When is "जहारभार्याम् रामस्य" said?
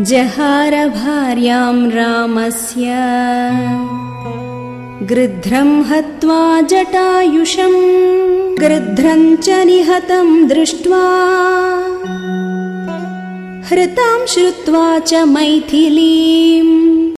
0.00-2.86